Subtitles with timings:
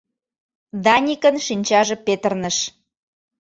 [0.85, 2.57] Даникын шинчаже петырныш.